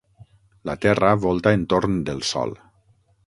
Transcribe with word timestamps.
La 0.69 0.75
Terra 0.85 1.11
volta 1.27 1.53
entorn 1.59 2.01
del 2.09 2.25
Sol. 2.33 2.57